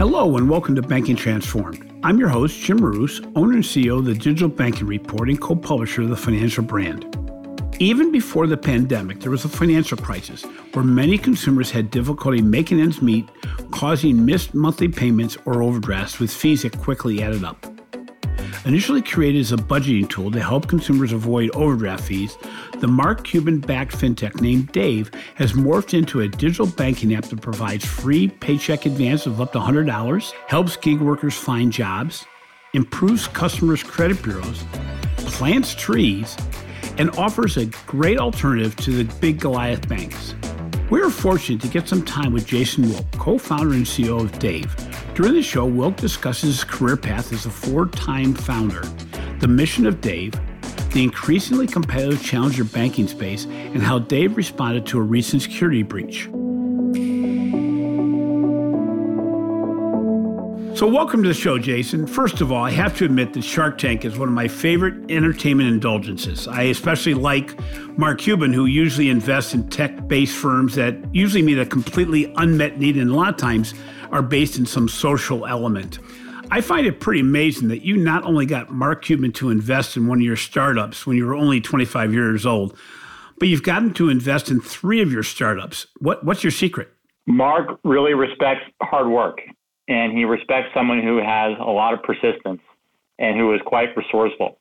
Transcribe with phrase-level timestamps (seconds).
[0.00, 1.92] Hello and welcome to Banking Transformed.
[2.02, 5.54] I'm your host, Jim Marous, owner and CEO of the Digital Banking Report and co
[5.54, 7.04] publisher of the Financial Brand.
[7.80, 10.42] Even before the pandemic, there was a financial crisis
[10.72, 13.28] where many consumers had difficulty making ends meet,
[13.72, 17.69] causing missed monthly payments or overdrafts with fees that quickly added up.
[18.66, 22.36] Initially created as a budgeting tool to help consumers avoid overdraft fees,
[22.78, 27.40] the Mark Cuban backed fintech named Dave has morphed into a digital banking app that
[27.40, 32.26] provides free paycheck advance of up to $100, helps gig workers find jobs,
[32.74, 34.62] improves customers' credit bureaus,
[35.16, 36.36] plants trees,
[36.98, 40.34] and offers a great alternative to the big Goliath banks.
[40.90, 44.38] We are fortunate to get some time with Jason Wilk, co founder and CEO of
[44.38, 44.89] Dave
[45.20, 48.80] during the show, Wilk discusses his career path as a four time founder,
[49.40, 50.32] the mission of Dave,
[50.94, 56.30] the increasingly competitive challenger banking space, and how Dave responded to a recent security breach.
[60.74, 62.06] So, welcome to the show, Jason.
[62.06, 65.10] First of all, I have to admit that Shark Tank is one of my favorite
[65.10, 66.48] entertainment indulgences.
[66.48, 67.60] I especially like
[67.98, 72.78] Mark Cuban, who usually invests in tech based firms that usually meet a completely unmet
[72.78, 73.74] need and a lot of times
[74.10, 75.98] are based in some social element.
[76.50, 80.08] I find it pretty amazing that you not only got Mark Cuban to invest in
[80.08, 82.76] one of your startups when you were only 25 years old,
[83.38, 85.86] but you've gotten to invest in three of your startups.
[85.98, 86.88] What, what's your secret?
[87.26, 89.40] Mark really respects hard work,
[89.86, 92.60] and he respects someone who has a lot of persistence
[93.18, 94.58] and who is quite resourceful.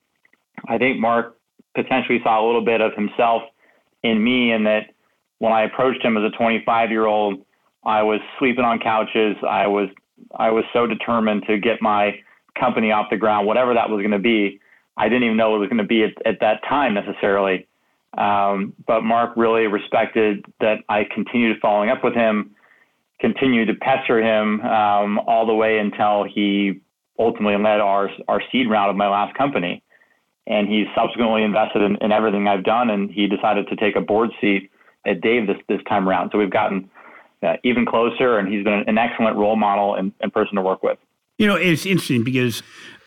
[0.68, 1.38] I think Mark
[1.76, 3.44] potentially saw a little bit of himself
[4.04, 4.94] in me, in that
[5.40, 7.46] when I approached him as a 25 year old,
[7.84, 9.38] I was sleeping on couches.
[9.48, 9.90] I was
[10.38, 12.20] I was so determined to get my
[12.60, 14.60] company off the ground, whatever that was going to be.
[14.98, 17.68] I didn't even know it was going to be at, at that time necessarily.
[18.18, 22.56] Um, but Mark really respected that I continued following up with him,
[23.20, 26.82] continued to pester him um, all the way until he
[27.18, 29.84] ultimately led our our seed round of my last company.
[30.48, 34.02] And he subsequently invested in, in everything I've done, and he decided to take a
[34.02, 34.72] board seat
[35.06, 36.32] at Dave this this time around.
[36.32, 36.90] So we've gotten
[37.44, 40.84] uh, even closer, and he's been an excellent role model and, and person to work
[40.84, 40.98] with.
[41.38, 42.62] You know, it's interesting because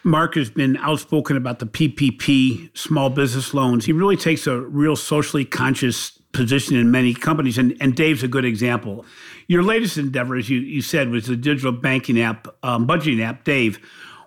[0.05, 3.85] Mark has been outspoken about the PPP small business loans.
[3.85, 8.29] He really takes a real socially conscious position in many companies, and, and Dave's a
[8.29, 9.05] good example.
[9.49, 13.45] Your latest endeavor, as you, you said, was the digital banking app, um, budgeting app,
[13.45, 13.79] Dave,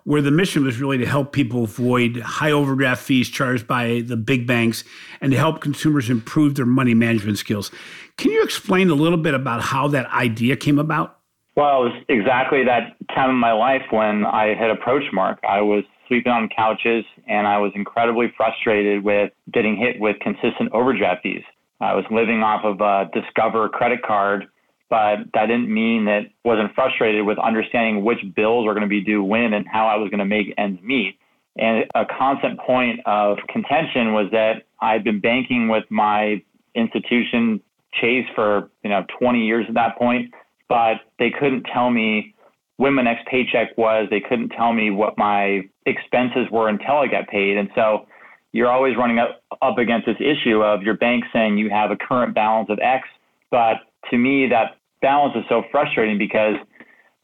[0.04, 4.16] where the mission was really to help people avoid high overdraft fees charged by the
[4.16, 4.84] big banks
[5.20, 7.72] and to help consumers improve their money management skills.
[8.16, 11.18] Can you explain a little bit about how that idea came about?
[11.54, 15.38] Well, it was exactly that time in my life when I had approached Mark.
[15.48, 20.72] I was sleeping on couches and I was incredibly frustrated with getting hit with consistent
[20.72, 21.42] overdraft fees.
[21.80, 24.46] I was living off of a Discover credit card,
[24.88, 29.02] but that didn't mean that wasn't frustrated with understanding which bills were going to be
[29.02, 31.18] due when and how I was going to make ends meet.
[31.56, 36.42] And a constant point of contention was that I'd been banking with my
[36.74, 37.60] institution
[38.00, 40.32] Chase for you know 20 years at that point,
[40.68, 42.34] but they couldn't tell me
[42.76, 44.08] when my next paycheck was.
[44.10, 48.06] They couldn't tell me what my expenses were until I got paid, and so
[48.52, 51.96] you're always running up up against this issue of your bank saying you have a
[51.96, 53.06] current balance of X,
[53.50, 53.76] but
[54.10, 56.54] to me that balance is so frustrating because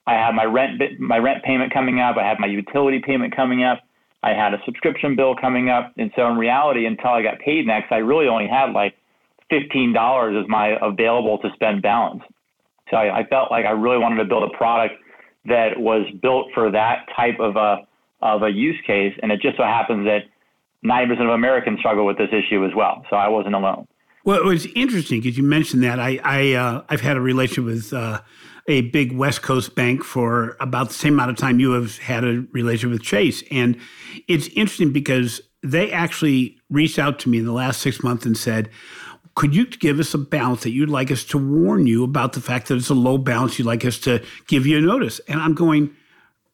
[0.06, 3.64] I had my rent my rent payment coming up, I had my utility payment coming
[3.64, 3.80] up,
[4.22, 7.66] I had a subscription bill coming up, and so in reality, until I got paid
[7.66, 8.94] next, I really only had like
[9.52, 12.22] $15 as my available to spend balance.
[12.90, 14.94] So I, I felt like I really wanted to build a product
[15.44, 17.86] that was built for that type of a
[18.20, 20.20] of a use case, and it just so happens that
[20.84, 23.04] 90% of Americans struggle with this issue as well.
[23.10, 23.88] So I wasn't alone.
[24.24, 25.98] Well, it was interesting because you mentioned that.
[25.98, 28.20] I, I uh, I've had a relationship with uh,
[28.68, 32.22] a big West Coast bank for about the same amount of time you have had
[32.22, 33.76] a relationship with Chase, and
[34.28, 38.36] it's interesting because they actually reached out to me in the last six months and
[38.36, 38.68] said,
[39.34, 42.40] could you give us a balance that you'd like us to warn you about the
[42.40, 43.58] fact that it's a low balance?
[43.58, 45.20] You'd like us to give you a notice.
[45.28, 45.94] And I'm going,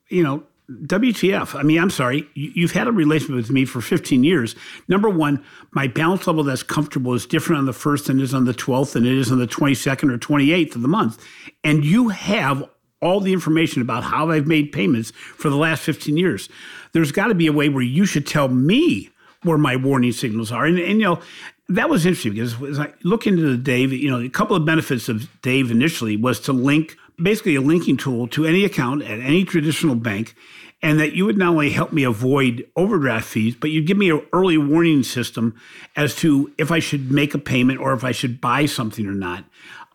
[0.09, 1.59] you know, WTF.
[1.59, 2.29] I mean, I'm sorry.
[2.35, 4.55] You've had a relationship with me for 15 years.
[4.87, 8.35] Number one, my balance level that's comfortable is different on the 1st than it is
[8.35, 11.25] on the 12th than it is on the 22nd or 28th of the month.
[11.65, 12.69] And you have
[13.01, 16.51] all the information about how I've made payments for the last 15 years.
[16.93, 19.11] There's got to be a way where you should tell me
[19.45, 20.67] where my warning signals are.
[20.67, 21.21] And, and you know,
[21.69, 24.65] that was interesting because as I look into the Dave, you know, a couple of
[24.65, 29.21] benefits of Dave initially was to link basically a linking tool to any account at
[29.21, 30.35] any traditional bank.
[30.81, 34.11] And that you would not only help me avoid overdraft fees, but you'd give me
[34.11, 35.61] an early warning system
[35.97, 39.13] as to if I should make a payment or if I should buy something or
[39.13, 39.45] not.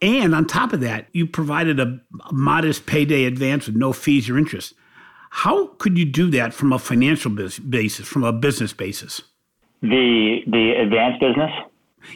[0.02, 2.02] And on top of that, you provided a
[2.34, 4.74] modest payday advance with no fees or interest.
[5.30, 9.22] How could you do that from a financial basis, from a business basis?
[9.84, 11.52] The the advanced business.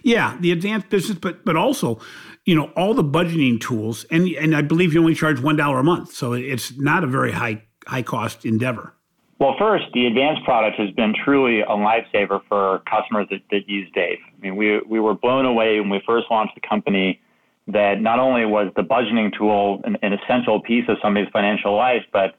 [0.01, 1.99] Yeah, the advanced business, but but also,
[2.45, 5.79] you know, all the budgeting tools, and and I believe you only charge one dollar
[5.79, 8.93] a month, so it's not a very high high cost endeavor.
[9.39, 13.87] Well, first, the advanced product has been truly a lifesaver for customers that, that use
[13.93, 14.17] Dave.
[14.25, 17.21] I mean, we we were blown away when we first launched the company
[17.67, 22.03] that not only was the budgeting tool an, an essential piece of somebody's financial life,
[22.13, 22.35] but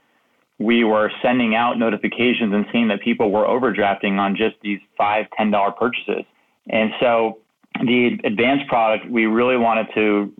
[0.58, 5.26] we were sending out notifications and seeing that people were overdrafting on just these five,
[5.36, 6.24] ten dollar purchases.
[6.68, 7.38] And so
[7.80, 10.32] the advanced product, we really wanted to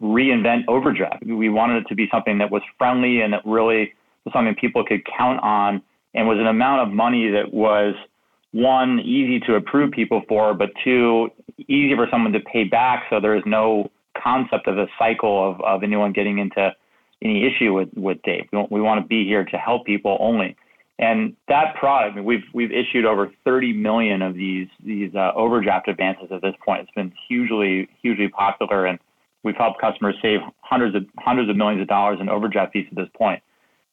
[0.00, 1.24] reinvent overdraft.
[1.24, 4.84] We wanted it to be something that was friendly and that really was something people
[4.84, 5.82] could count on
[6.14, 7.94] and was an amount of money that was
[8.52, 11.28] one, easy to approve people for, but two,
[11.68, 13.90] easy for someone to pay back so there is no
[14.22, 16.70] concept of a cycle of, of anyone getting into
[17.22, 18.46] any issue with, with Dave.
[18.52, 20.56] We, we want to be here to help people only.
[20.98, 25.32] And that product, I mean, we've we've issued over 30 million of these these uh,
[25.34, 26.82] overdraft advances at this point.
[26.82, 28.98] It's been hugely hugely popular, and
[29.42, 32.96] we've helped customers save hundreds of hundreds of millions of dollars in overdraft fees at
[32.96, 33.42] this point.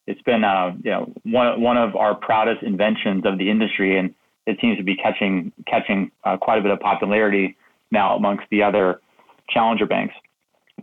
[0.06, 4.14] It's been uh, you know one one of our proudest inventions of the industry, and
[4.46, 7.54] it seems to be catching catching uh, quite a bit of popularity
[7.90, 9.02] now amongst the other
[9.50, 10.14] challenger banks.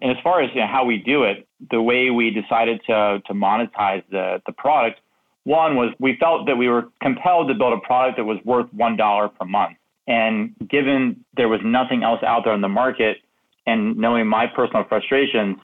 [0.03, 3.21] And as far as you know, how we do it, the way we decided to,
[3.25, 4.99] to monetize the, the product,
[5.43, 8.67] one was we felt that we were compelled to build a product that was worth
[8.75, 9.77] $1 per month.
[10.07, 13.17] And given there was nothing else out there in the market,
[13.65, 15.57] and knowing my personal frustrations,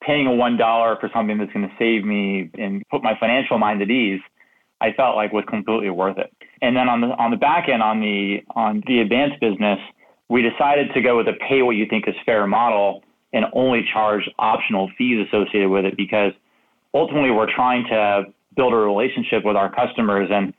[0.00, 3.82] paying a $1 for something that's going to save me and put my financial mind
[3.82, 4.20] at ease,
[4.80, 6.32] I felt like was completely worth it.
[6.60, 9.78] And then on the on the back end on the on the advanced business,
[10.28, 13.02] we decided to go with a pay what you think is fair model
[13.32, 16.32] and only charge optional fees associated with it because
[16.94, 18.24] ultimately we're trying to
[18.56, 20.52] build a relationship with our customers and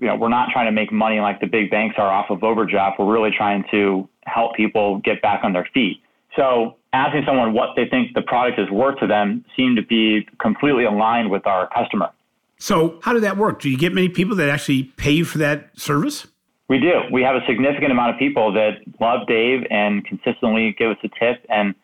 [0.00, 2.42] you know we're not trying to make money like the big banks are off of
[2.42, 2.98] overdraft.
[2.98, 6.00] We're really trying to help people get back on their feet.
[6.36, 10.26] So asking someone what they think the product is worth to them seemed to be
[10.40, 12.10] completely aligned with our customer.
[12.58, 13.60] So how did that work?
[13.60, 16.26] Do you get many people that actually pay you for that service?
[16.68, 17.02] We do.
[17.12, 21.08] We have a significant amount of people that love dave and consistently give us a
[21.08, 21.74] tip and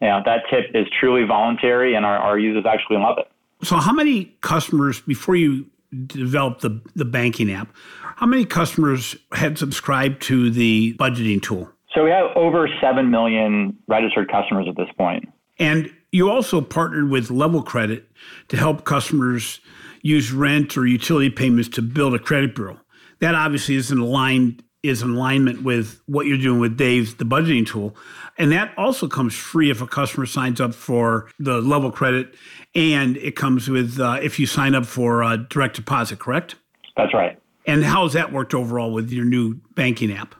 [0.00, 3.30] you know, that tip is truly voluntary and our, our users actually love it.
[3.66, 5.66] So, how many customers, before you
[6.06, 7.74] developed the, the banking app,
[8.16, 11.70] how many customers had subscribed to the budgeting tool?
[11.94, 15.28] So, we have over 7 million registered customers at this point.
[15.58, 18.08] And you also partnered with Level Credit
[18.48, 19.60] to help customers
[20.02, 22.78] use rent or utility payments to build a credit bureau.
[23.20, 27.66] That obviously isn't aligned is in alignment with what you're doing with Dave's the budgeting
[27.66, 27.96] tool.
[28.36, 32.34] And that also comes free if a customer signs up for the level credit.
[32.74, 36.56] And it comes with uh, if you sign up for a direct deposit, correct?
[36.96, 37.40] That's right.
[37.66, 40.34] And how has that worked overall with your new banking app?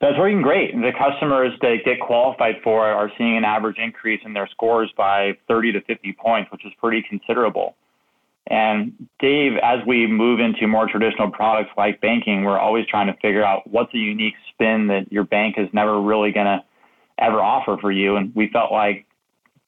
[0.00, 0.72] That's working great.
[0.72, 4.90] The customers that get qualified for it are seeing an average increase in their scores
[4.96, 7.74] by 30 to 50 points, which is pretty considerable.
[8.46, 13.14] And Dave, as we move into more traditional products like banking, we're always trying to
[13.20, 16.64] figure out what's a unique spin that your bank is never really going to
[17.18, 18.16] ever offer for you.
[18.16, 19.06] And we felt like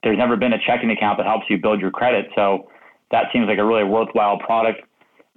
[0.02, 2.30] there's never been a checking account that helps you build your credit.
[2.34, 2.68] So
[3.10, 4.82] that seems like a really worthwhile product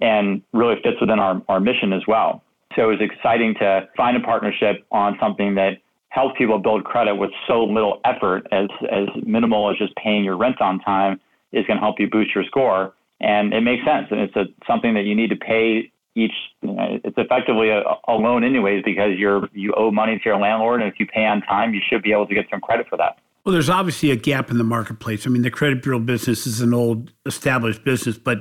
[0.00, 2.42] and really fits within our, our mission as well.
[2.74, 5.78] So it was exciting to find a partnership on something that
[6.08, 10.36] helps people build credit with so little effort as, as minimal as just paying your
[10.36, 11.20] rent on time
[11.52, 14.08] is going to help you boost your score and it makes sense.
[14.10, 16.32] And it's a, something that you need to pay each.
[16.62, 20.38] You know, it's effectively a, a loan, anyways, because you're you owe money to your
[20.38, 22.86] landlord, and if you pay on time, you should be able to get some credit
[22.88, 23.18] for that.
[23.44, 25.24] Well, there's obviously a gap in the marketplace.
[25.24, 28.40] I mean, the credit bureau business is an old established business, but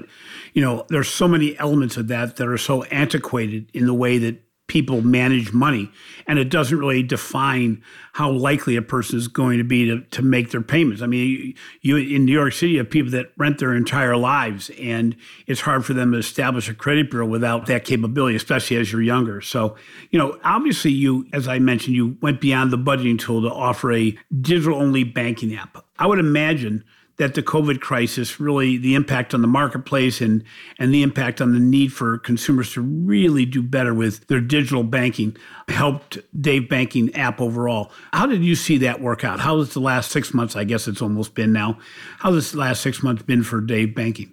[0.53, 4.17] you know, there's so many elements of that that are so antiquated in the way
[4.17, 4.41] that
[4.75, 5.89] people manage money
[6.27, 10.21] and it doesn't really define how likely a person is going to be to, to
[10.21, 11.01] make their payments.
[11.01, 15.15] I mean you in new york city have people that rent their entire lives and
[15.47, 19.01] it's hard for them to establish a credit bureau without that capability especially as you're
[19.01, 19.39] younger.
[19.39, 19.77] So
[20.11, 23.93] you know obviously you as i mentioned you went beyond the budgeting tool to offer
[23.93, 25.85] a digital only banking app.
[25.97, 26.83] I would imagine
[27.17, 30.43] that the COVID crisis really the impact on the marketplace and
[30.77, 34.83] and the impact on the need for consumers to really do better with their digital
[34.83, 35.35] banking
[35.67, 37.91] helped Dave Banking app overall.
[38.13, 39.39] How did you see that work out?
[39.39, 40.55] How has the last six months?
[40.55, 41.79] I guess it's almost been now.
[42.19, 44.31] How has the last six months been for Dave Banking?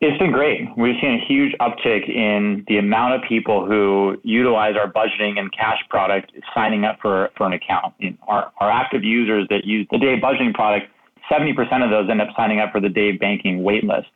[0.00, 0.60] It's been great.
[0.76, 5.50] We've seen a huge uptick in the amount of people who utilize our budgeting and
[5.52, 7.94] cash product signing up for, for an account.
[8.28, 10.86] Our, our active users that use the Dave budgeting product,
[11.30, 14.06] 70% of those end up signing up for the Dave banking waitlist.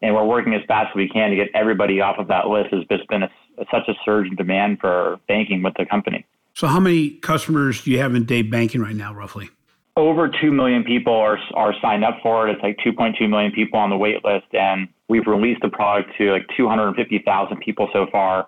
[0.00, 2.70] And we're working as fast as we can to get everybody off of that list.
[2.72, 3.30] There's just been a,
[3.70, 6.26] such a surge in demand for banking with the company.
[6.54, 9.48] So, how many customers do you have in Dave banking right now, roughly?
[9.96, 12.52] over 2 million people are, are signed up for it.
[12.52, 14.46] It's like 2.2 million people on the wait list.
[14.52, 18.46] And we've released the product to like 250,000 people so far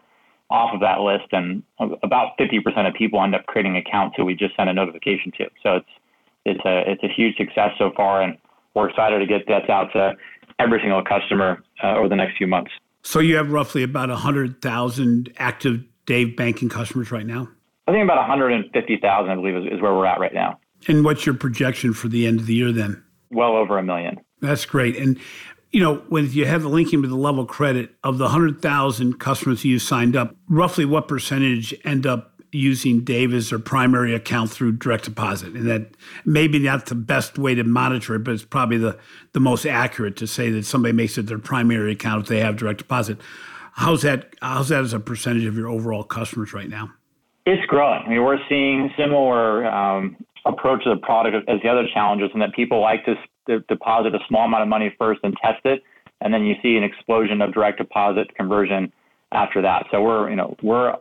[0.51, 1.27] off of that list.
[1.33, 1.63] And
[2.03, 5.45] about 50% of people end up creating accounts who we just sent a notification to.
[5.63, 5.89] So it's,
[6.45, 8.23] it's a, it's a huge success so far.
[8.23, 8.37] And
[8.75, 10.13] we're excited to get that out to
[10.59, 12.71] every single customer uh, over the next few months.
[13.03, 17.49] So you have roughly about 100,000 active Dave banking customers right now?
[17.87, 20.59] I think about 150,000, I believe, is, is where we're at right now.
[20.89, 23.03] And what's your projection for the end of the year then?
[23.31, 24.21] Well over a million.
[24.41, 24.97] That's great.
[24.97, 25.19] And
[25.71, 29.65] you know, when you have the linking with the level credit of the 100,000 customers
[29.65, 34.73] you signed up, roughly what percentage end up using Dave as their primary account through
[34.73, 35.55] direct deposit?
[35.55, 35.89] And that
[36.25, 38.99] maybe not the best way to monitor it, but it's probably the,
[39.33, 42.57] the most accurate to say that somebody makes it their primary account if they have
[42.57, 43.19] direct deposit.
[43.73, 44.35] How's that?
[44.41, 46.93] How's that as a percentage of your overall customers right now?
[47.45, 48.03] It's growing.
[48.07, 52.41] I mean, we're seeing similar um, approach to the product as the other challenges, and
[52.41, 53.17] that people like to,
[53.49, 55.83] to deposit a small amount of money first and test it,
[56.21, 58.93] and then you see an explosion of direct deposit conversion
[59.33, 59.87] after that.
[59.91, 60.95] So we're you know we're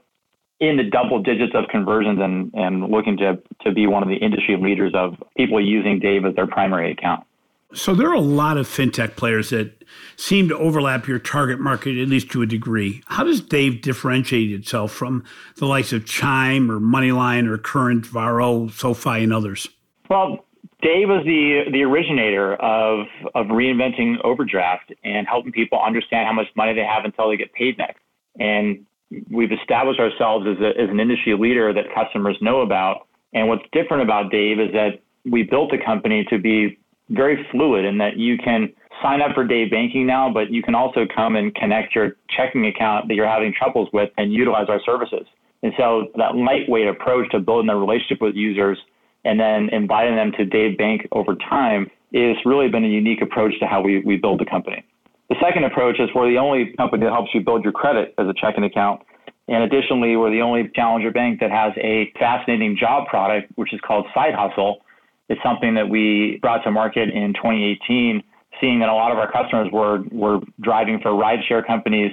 [0.70, 4.16] in the double digits of conversions and, and looking to, to be one of the
[4.16, 7.26] industry leaders of people using Dave as their primary account.
[7.74, 9.84] So there are a lot of fintech players that
[10.16, 13.02] seem to overlap your target market at least to a degree.
[13.08, 15.24] How does Dave differentiate itself from
[15.58, 19.68] the likes of Chime or MoneyLion or Current, Varo, SoFi, and others?
[20.10, 20.46] Well,
[20.84, 26.48] Dave was the the originator of of reinventing overdraft and helping people understand how much
[26.56, 28.02] money they have until they get paid next.
[28.38, 28.86] And
[29.30, 33.08] we've established ourselves as, a, as an industry leader that customers know about.
[33.34, 36.78] And what's different about Dave is that we built the company to be
[37.10, 40.76] very fluid in that you can sign up for Dave Banking now, but you can
[40.76, 44.82] also come and connect your checking account that you're having troubles with and utilize our
[44.86, 45.26] services.
[45.62, 48.78] And so that lightweight approach to building a relationship with users
[49.26, 53.58] and then inviting them to Dave Bank over time is really been a unique approach
[53.60, 54.84] to how we, we build the company.
[55.30, 58.28] The second approach is we're the only company that helps you build your credit as
[58.28, 59.02] a checking account.
[59.48, 63.80] And additionally, we're the only challenger bank that has a fascinating job product, which is
[63.86, 64.82] called Side Hustle,
[65.30, 68.24] it's something that we brought to market in 2018,
[68.60, 72.12] seeing that a lot of our customers were, were driving for rideshare companies.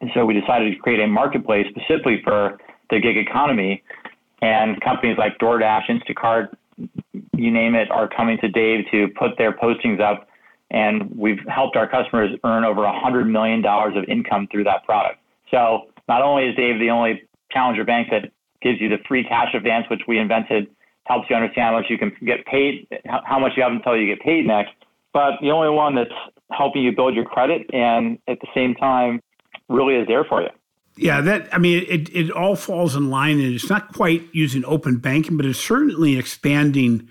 [0.00, 2.58] And so we decided to create a marketplace specifically for
[2.90, 3.82] the gig economy.
[4.42, 6.48] And companies like DoorDash, Instacart,
[7.36, 10.28] you name it, are coming to Dave to put their postings up.
[10.72, 15.18] And we've helped our customers earn over $100 million of income through that product.
[15.50, 19.54] So not only is Dave the only challenger bank that gives you the free cash
[19.54, 20.68] advance, which we invented
[21.04, 24.06] helps you understand how much you can get paid, how much you have until you
[24.06, 24.72] get paid next.
[25.12, 26.10] But the only one that's
[26.50, 29.20] helping you build your credit and at the same time
[29.68, 30.48] really is there for you.
[30.96, 34.62] Yeah, that I mean, it, it all falls in line, and it's not quite using
[34.66, 37.08] open banking, but it's certainly expanding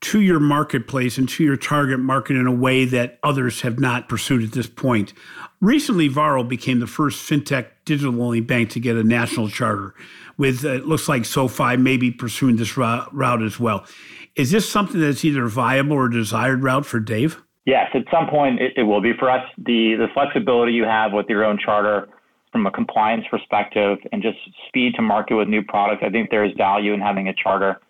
[0.00, 4.08] to your marketplace and to your target market in a way that others have not
[4.08, 5.12] pursued at this point.
[5.60, 9.94] Recently, Varo became the first fintech digital only bank to get a national charter,
[10.36, 13.84] with uh, it looks like SoFi maybe pursuing this route, as well.
[14.36, 17.42] Is this something that's either viable or desired route for Dave?
[17.66, 19.44] Yes, at some point it, it will be for us.
[19.58, 22.08] The the flexibility you have with your own charter
[22.52, 24.38] from a compliance perspective and just
[24.68, 27.80] speed to market with new products, I think there is value in having a charter.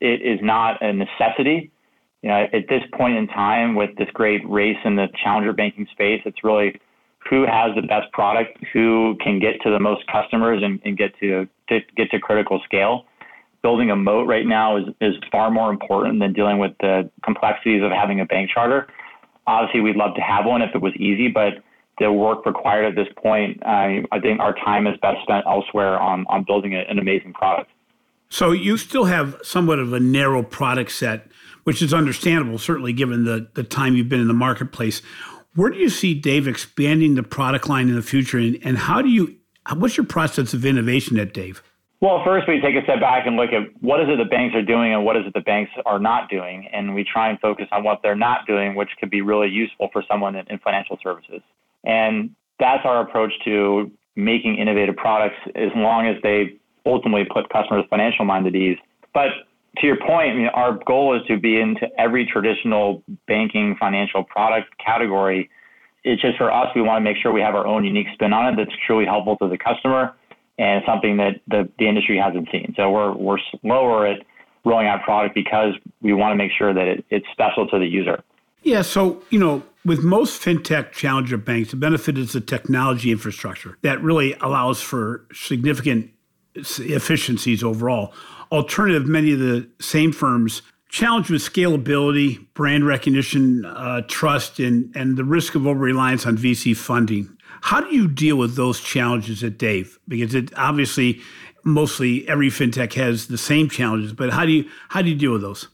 [0.00, 1.70] It is not a necessity.
[2.22, 5.86] You know, at this point in time, with this great race in the challenger banking
[5.92, 6.80] space, it's really
[7.28, 11.18] who has the best product, who can get to the most customers and, and get
[11.20, 13.04] to, to get to critical scale.
[13.62, 17.82] Building a moat right now is, is far more important than dealing with the complexities
[17.82, 18.86] of having a bank charter.
[19.46, 21.54] Obviously, we'd love to have one if it was easy, but
[21.98, 25.98] the work required at this point, I, I think our time is best spent elsewhere
[25.98, 27.70] on, on building a, an amazing product.
[28.28, 31.28] So you still have somewhat of a narrow product set,
[31.64, 35.00] which is understandable, certainly given the, the time you've been in the marketplace.
[35.54, 39.00] Where do you see Dave expanding the product line in the future, and, and how
[39.00, 39.36] do you?
[39.74, 41.62] What's your process of innovation at Dave?
[42.00, 44.54] Well, first we take a step back and look at what is it the banks
[44.54, 47.40] are doing and what is it the banks are not doing, and we try and
[47.40, 50.58] focus on what they're not doing, which could be really useful for someone in, in
[50.58, 51.40] financial services.
[51.84, 57.84] And that's our approach to making innovative products, as long as they ultimately put customers'
[57.90, 58.78] financial mind at ease.
[59.12, 59.28] But
[59.78, 64.24] to your point, I mean, our goal is to be into every traditional banking financial
[64.24, 65.50] product category
[66.06, 68.32] it's just for us, we want to make sure we have our own unique spin
[68.32, 70.14] on it that's truly helpful to the customer
[70.56, 72.72] and something that the, the industry hasn't seen.
[72.76, 74.20] So we're, we're slower at
[74.64, 77.86] rolling out product because we want to make sure that it, it's special to the
[77.86, 78.22] user.
[78.62, 83.76] Yeah, so, you know, with most fintech challenger banks, the benefit is the technology infrastructure
[83.82, 86.10] that really allows for significant
[86.56, 88.12] efficiencies overall.
[88.52, 95.16] Alternative, many of the same firms challenged with scalability, brand recognition, uh, trust, and, and
[95.16, 97.36] the risk of over reliance on VC funding.
[97.62, 99.98] How do you deal with those challenges at Dave?
[100.06, 101.20] Because it obviously
[101.64, 105.32] mostly every fintech has the same challenges, but how do you how do you deal
[105.32, 105.68] with those?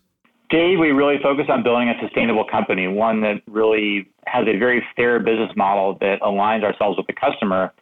[0.48, 4.84] Dave, we really focus on building a sustainable company, one that really has a very
[4.96, 7.72] fair business model that aligns ourselves with the customer.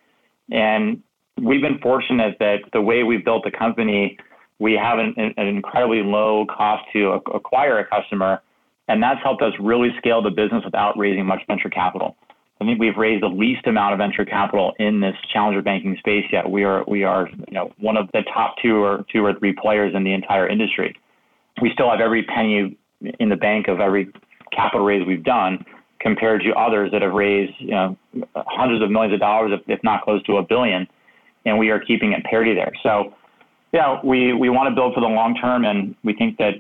[0.53, 1.03] And
[1.41, 4.19] we've been fortunate that the way we've built the company,
[4.59, 8.43] we have an, an incredibly low cost to acquire a customer,
[8.89, 12.17] and that's helped us really scale the business without raising much venture capital.
[12.61, 16.27] I think we've raised the least amount of venture capital in this challenger banking space
[16.31, 16.51] yet.
[16.51, 19.55] We are we are you know one of the top two or two or three
[19.55, 20.95] players in the entire industry.
[21.63, 22.77] We still have every penny
[23.19, 24.13] in the bank of every
[24.53, 25.65] capital raise we've done
[26.01, 27.97] compared to others that have raised you know
[28.37, 30.87] hundreds of millions of dollars, if, if not close to a billion,
[31.45, 32.73] and we are keeping it parity there.
[32.83, 33.15] So,
[33.73, 36.55] yeah, we we want to build for the long term, and we think that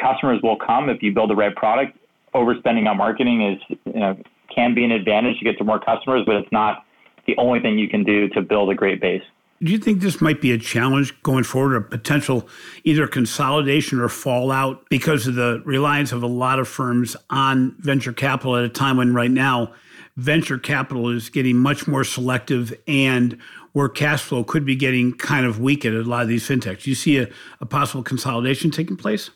[0.00, 1.96] customers will come if you build the right product.
[2.34, 4.16] Overspending on marketing is you know
[4.54, 6.84] can be an advantage to get to more customers, but it's not
[7.26, 9.22] the only thing you can do to build a great base.
[9.62, 12.46] Do you think this might be a challenge going forward, a potential
[12.84, 18.12] either consolidation or fallout because of the reliance of a lot of firms on venture
[18.12, 19.72] capital at a time when right now
[20.16, 23.38] venture capital is getting much more selective and
[23.76, 26.84] where cash flow could be getting kind of weak at a lot of these fintechs?
[26.84, 27.28] Do you see a,
[27.60, 29.28] a possible consolidation taking place?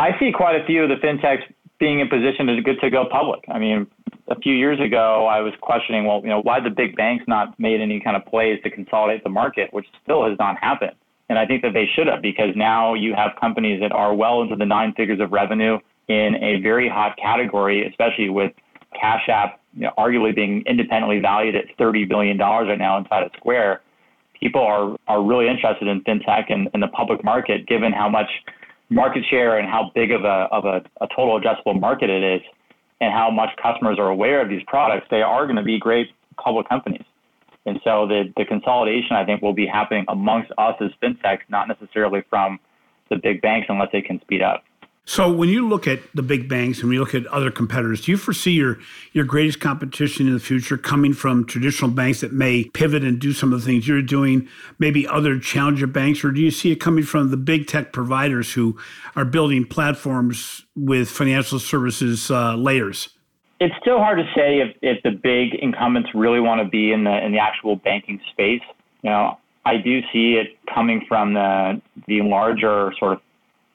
[0.00, 1.44] I see quite a few of the fintechs
[1.78, 3.44] being in position to good to go public.
[3.48, 3.86] I mean,
[4.26, 7.56] a few years ago, I was questioning, well, you know, why the big banks not
[7.60, 10.96] made any kind of plays to consolidate the market, which still has not happened.
[11.28, 14.42] And I think that they should have because now you have companies that are well
[14.42, 18.50] into the nine figures of revenue in a very hot category, especially with
[19.00, 23.30] Cash App you know, arguably being independently valued at $30 billion right now inside of
[23.36, 23.82] Square.
[24.44, 28.28] People are, are really interested in fintech and in the public market, given how much
[28.90, 32.42] market share and how big of a, of a, a total addressable market it is
[33.00, 36.08] and how much customers are aware of these products, they are going to be great
[36.36, 37.04] public companies.
[37.64, 41.66] And so the, the consolidation, I think, will be happening amongst us as fintechs, not
[41.66, 42.60] necessarily from
[43.08, 44.62] the big banks unless they can speed up.
[45.06, 48.12] So when you look at the big banks and we look at other competitors, do
[48.12, 48.78] you foresee your
[49.12, 53.34] your greatest competition in the future coming from traditional banks that may pivot and do
[53.34, 56.76] some of the things you're doing, maybe other challenger banks, or do you see it
[56.76, 58.78] coming from the big tech providers who
[59.14, 63.10] are building platforms with financial services uh, layers?
[63.60, 67.04] It's still hard to say if, if the big incumbents really want to be in
[67.04, 68.62] the in the actual banking space.
[69.02, 73.20] You know, I do see it coming from the the larger sort of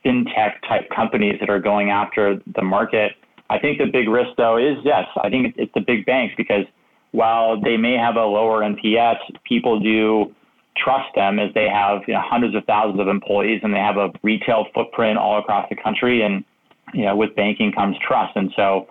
[0.06, 3.14] fintech type companies that are going after the market.
[3.50, 6.66] I think the big risk, though, is yes, I think it's the big banks because
[7.12, 10.34] while they may have a lower NPS, people do
[10.78, 13.98] trust them as they have you know, hundreds of thousands of employees and they have
[13.98, 16.22] a retail footprint all across the country.
[16.22, 16.46] And
[16.94, 18.36] you know, with banking comes trust.
[18.36, 18.88] And so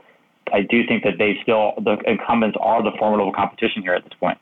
[0.53, 4.15] I do think that they still, the incumbents are the formidable competition here at this
[4.19, 4.39] point.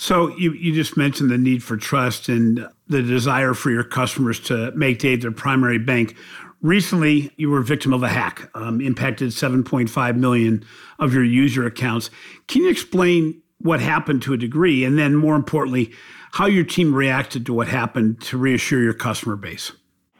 [0.00, 4.40] So you, you just mentioned the need for trust and the desire for your customers
[4.40, 6.16] to make Dave their primary bank.
[6.62, 10.64] Recently, you were a victim of a hack, um, impacted 7.5 million
[10.98, 12.08] of your user accounts.
[12.48, 15.92] Can you explain what happened to a degree, and then more importantly,
[16.32, 19.70] how your team reacted to what happened to reassure your customer base?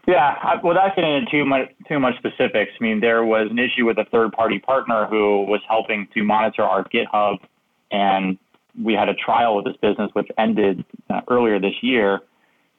[0.07, 3.87] Yeah, without getting into too much too much specifics, I mean there was an issue
[3.87, 7.39] with a third party partner who was helping to monitor our GitHub
[7.91, 8.37] and
[8.83, 12.21] we had a trial with this business which ended uh, earlier this year.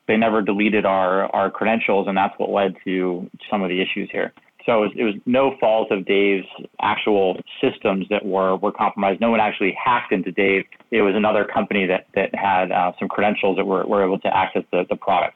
[0.07, 4.09] They never deleted our, our credentials, and that's what led to some of the issues
[4.11, 4.33] here.
[4.65, 6.45] So it was, it was no fault of Dave's
[6.81, 9.19] actual systems that were, were compromised.
[9.19, 10.65] No one actually hacked into Dave.
[10.91, 14.35] It was another company that, that had uh, some credentials that were, were able to
[14.35, 15.35] access the, the product.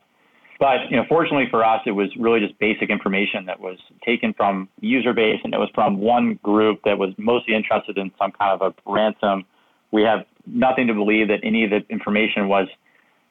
[0.60, 4.34] But you know, fortunately for us, it was really just basic information that was taken
[4.34, 8.32] from user base, and it was from one group that was mostly interested in some
[8.32, 9.46] kind of a ransom.
[9.92, 12.68] We have nothing to believe that any of the information was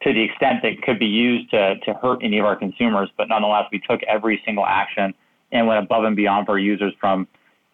[0.02, 3.10] to the extent that could be used to, to hurt any of our consumers.
[3.16, 5.14] But nonetheless, we took every single action
[5.52, 7.26] and went above and beyond for our users from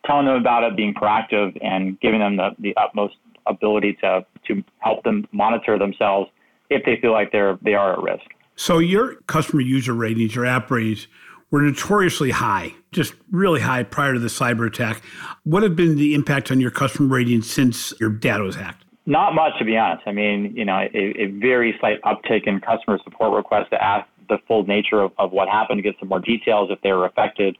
[0.06, 4.62] telling them about it, being proactive, and giving them the, the utmost ability to, to
[4.78, 6.30] help them monitor themselves
[6.68, 8.24] if they feel like they're they are at risk.
[8.54, 11.08] So your customer user ratings, your app ratings,
[11.50, 15.02] were notoriously high, just really high prior to the cyber attack.
[15.42, 18.84] What have been the impact on your customer ratings since your data was hacked?
[19.10, 20.04] Not much, to be honest.
[20.06, 24.06] I mean, you know, a, a very slight uptick in customer support requests to ask
[24.28, 27.06] the full nature of, of what happened to get some more details if they were
[27.06, 27.58] affected.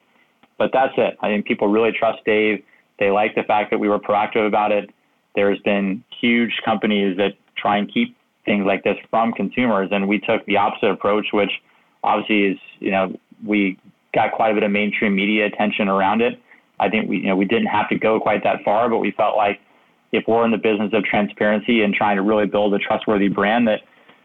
[0.59, 1.19] But that's it.
[1.21, 2.63] I think people really trust Dave.
[3.01, 4.91] They like the fact that we were proactive about it.
[5.35, 10.21] There's been huge companies that try and keep things like this from consumers, and we
[10.21, 11.51] took the opposite approach, which
[12.05, 13.77] obviously is, you know, we
[14.15, 16.41] got quite a bit of mainstream media attention around it.
[16.79, 19.11] I think we, you know, we didn't have to go quite that far, but we
[19.11, 19.59] felt like
[20.12, 23.68] if we're in the business of transparency and trying to really build a trustworthy brand,
[23.68, 23.81] that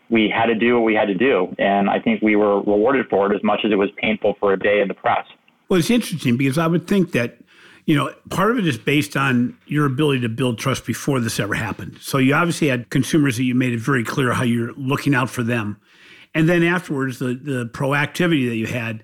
[0.10, 1.54] we had to do what we had to do.
[1.58, 4.54] And I think we were rewarded for it as much as it was painful for
[4.54, 5.26] a day in the press.
[5.70, 7.38] Well, it's interesting because I would think that,
[7.86, 11.40] you know, part of it is based on your ability to build trust before this
[11.40, 11.98] ever happened.
[12.02, 15.30] So you obviously had consumers that you made it very clear how you're looking out
[15.30, 15.78] for them.
[16.34, 19.04] And then afterwards, the, the proactivity that you had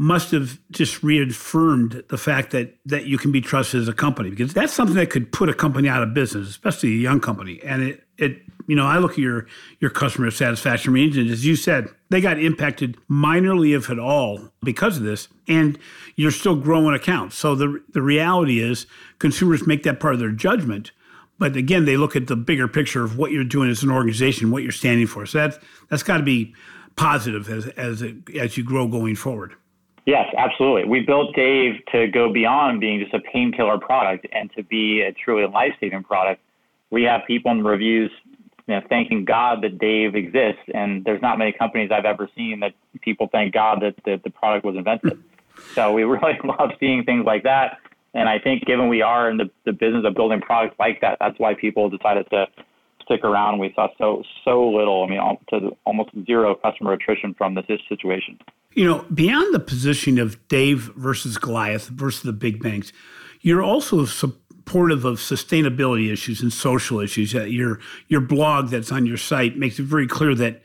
[0.00, 4.30] must have just reaffirmed the fact that that you can be trusted as a company
[4.30, 7.60] because that's something that could put a company out of business, especially a young company.
[7.62, 9.46] And it it you know I look at your
[9.78, 14.40] your customer satisfaction ratings, and as you said, they got impacted minorly, if at all,
[14.62, 15.28] because of this.
[15.46, 15.78] And
[16.16, 17.36] you're still growing accounts.
[17.36, 18.86] So the the reality is,
[19.18, 20.92] consumers make that part of their judgment.
[21.38, 24.50] But again, they look at the bigger picture of what you're doing as an organization,
[24.50, 25.26] what you're standing for.
[25.26, 25.58] So that's
[25.90, 26.54] that's got to be
[26.96, 29.56] positive as as it, as you grow going forward.
[30.06, 30.84] Yes, absolutely.
[30.88, 35.12] We built Dave to go beyond being just a painkiller product and to be a
[35.12, 36.40] truly life-saving product.
[36.90, 38.10] We have people in the reviews
[38.66, 42.60] you know, thanking God that Dave exists, and there's not many companies I've ever seen
[42.60, 45.22] that people thank God that, that the product was invented.
[45.74, 47.78] so we really love seeing things like that.
[48.14, 51.18] And I think given we are in the, the business of building products like that,
[51.20, 52.46] that's why people decided to
[53.10, 53.58] stick around.
[53.58, 58.38] We saw so so little, I mean, to almost zero customer attrition from this situation.
[58.74, 62.92] You know, beyond the position of Dave versus Goliath versus the big banks,
[63.40, 67.34] you're also supportive of sustainability issues and social issues.
[67.34, 70.62] Uh, your your blog that's on your site makes it very clear that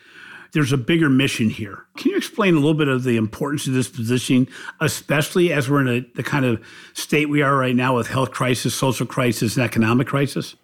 [0.52, 1.86] there's a bigger mission here.
[1.98, 4.48] Can you explain a little bit of the importance of this positioning,
[4.80, 8.32] especially as we're in a, the kind of state we are right now with health
[8.32, 10.56] crisis, social crisis, and economic crisis?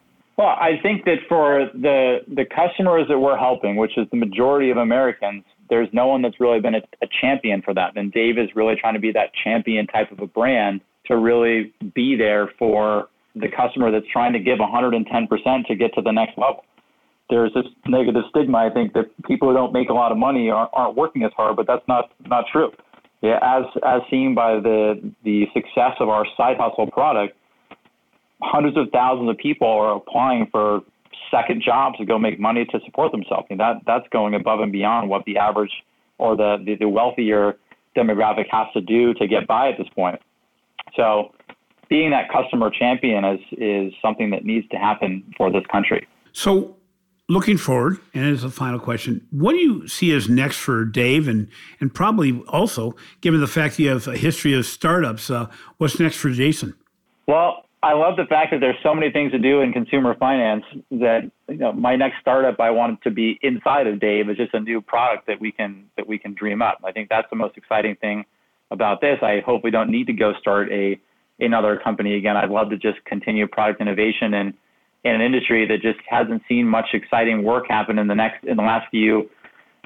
[0.42, 4.72] Well, I think that for the the customers that we're helping, which is the majority
[4.72, 7.96] of Americans, there's no one that's really been a, a champion for that.
[7.96, 11.72] And Dave is really trying to be that champion type of a brand to really
[11.94, 16.40] be there for the customer that's trying to give 110% to get to the next
[16.40, 16.66] level.
[17.30, 20.50] There's this negative stigma, I think, that people who don't make a lot of money
[20.50, 22.72] aren't, aren't working as hard, but that's not not true.
[23.22, 27.38] Yeah, as as seen by the the success of our side hustle product,
[28.42, 30.82] hundreds of thousands of people are applying for
[31.30, 33.48] second jobs to go make money to support themselves.
[33.50, 35.72] And that that's going above and beyond what the average
[36.18, 37.58] or the, the, the wealthier
[37.96, 40.20] demographic has to do to get by at this point.
[40.96, 41.34] So
[41.90, 46.08] being that customer champion is is something that needs to happen for this country.
[46.32, 46.78] So
[47.28, 51.28] looking forward, and as a final question, what do you see as next for Dave,
[51.28, 51.50] and
[51.80, 56.00] and probably also given the fact that you have a history of startups, uh, what's
[56.00, 56.76] next for Jason?
[57.28, 60.64] Well, I love the fact that there's so many things to do in consumer finance
[60.92, 64.54] that you know my next startup I want to be inside of Dave is just
[64.54, 66.80] a new product that we can that we can dream up.
[66.84, 68.26] I think that's the most exciting thing
[68.70, 69.18] about this.
[69.24, 71.00] I hope we don't need to go start a
[71.40, 72.38] another company again.
[72.38, 74.54] I'd love to just continue product innovation in
[75.04, 78.58] in an industry that just hasn't seen much exciting work happen in the next in
[78.58, 79.28] the last few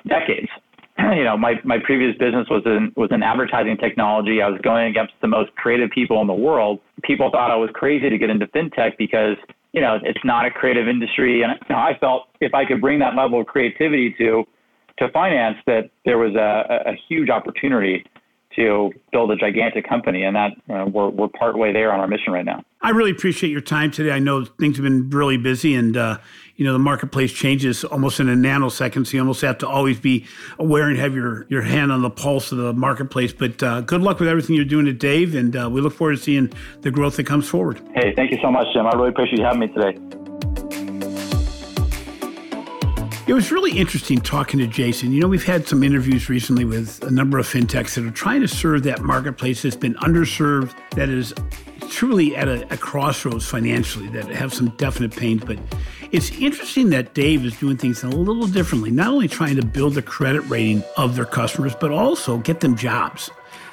[0.06, 0.50] decades.
[1.16, 4.42] you know, my, my previous business was in was in advertising technology.
[4.42, 6.80] I was going against the most creative people in the world.
[7.04, 9.36] People thought I was crazy to get into fintech because
[9.74, 12.80] you know it's not a creative industry, and you know, I felt if I could
[12.80, 14.46] bring that level of creativity to
[15.00, 18.06] to finance, that there was a, a huge opportunity
[18.56, 22.32] to build a gigantic company, and that uh, we're we're partway there on our mission
[22.32, 22.64] right now.
[22.82, 24.12] I really appreciate your time today.
[24.12, 26.20] I know things have been really busy, and uh,
[26.56, 30.00] you know the marketplace changes almost in a nanosecond, so you almost have to always
[30.00, 30.26] be
[30.58, 33.34] aware and have your your hand on the pulse of the marketplace.
[33.34, 36.18] But uh, good luck with everything you're doing at Dave, and uh, we look forward
[36.18, 37.82] to seeing the growth that comes forward.
[37.94, 38.86] Hey, thank you so much, Jim.
[38.88, 40.00] I really appreciate you having me today.
[43.28, 45.12] It was really interesting talking to Jason.
[45.12, 48.42] You know, we've had some interviews recently with a number of fintechs that are trying
[48.42, 51.34] to serve that marketplace that's been underserved, that is
[51.90, 55.44] truly at a, a crossroads financially, that have some definite pains.
[55.44, 55.60] But
[56.12, 59.94] it's interesting that Dave is doing things a little differently, not only trying to build
[59.94, 63.30] the credit rating of their customers, but also get them jobs.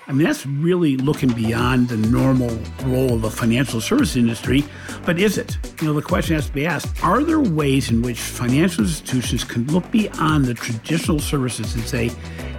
[0.08, 2.50] I mean, that's really looking beyond the normal
[2.84, 4.64] role of the financial service industry.
[5.06, 5.56] But is it?
[5.80, 9.44] You know, the question has to be asked Are there ways in which financial institutions
[9.44, 12.10] can look beyond the traditional services and say,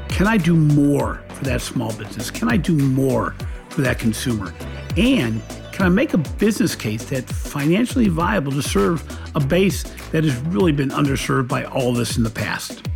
[0.07, 2.31] can I do more for for that small business?
[2.31, 3.35] Can I do more
[3.69, 4.53] for that consumer?
[4.97, 9.03] And can I make a business case that's financially viable to serve
[9.35, 12.87] a base that has really been underserved by all this in the past?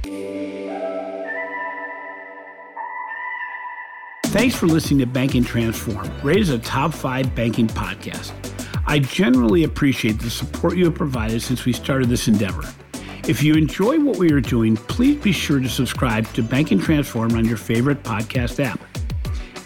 [4.28, 8.32] Thanks for listening to Banking Transform, rated as a top five banking podcast.
[8.86, 12.64] I generally appreciate the support you have provided since we started this endeavor.
[13.28, 17.34] If you enjoy what we are doing, please be sure to subscribe to Banking Transform
[17.34, 18.80] on your favorite podcast app.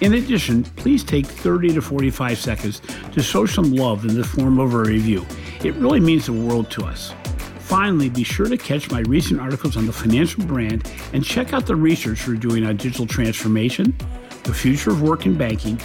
[0.01, 2.81] In addition, please take 30 to 45 seconds
[3.13, 5.23] to show some love in the form of a review.
[5.63, 7.13] It really means the world to us.
[7.59, 11.67] Finally, be sure to catch my recent articles on the financial brand and check out
[11.67, 13.95] the research we're doing on digital transformation,
[14.43, 15.79] the future of work in banking,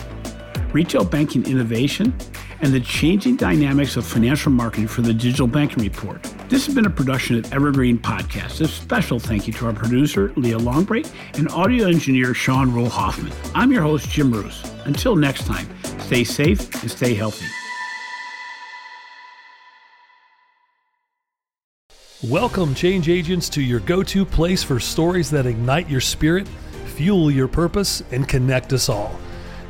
[0.72, 2.16] retail banking innovation,
[2.60, 6.26] and the changing dynamics of financial marketing for the Digital Banking Report.
[6.48, 8.60] This has been a production of Evergreen Podcast.
[8.60, 13.32] A special thank you to our producer, Leah Longbreak, and audio engineer, Sean Roll Hoffman.
[13.52, 14.62] I'm your host, Jim Marous.
[14.84, 15.66] Until next time,
[15.98, 17.46] stay safe and stay healthy.
[22.28, 26.46] Welcome, change agents, to your go to place for stories that ignite your spirit,
[26.94, 29.18] fuel your purpose, and connect us all.